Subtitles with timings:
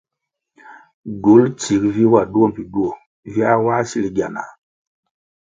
[1.21, 2.91] Gywul tsig vi wa duo mbpi duo,
[3.33, 4.49] viā wā sil gyanah,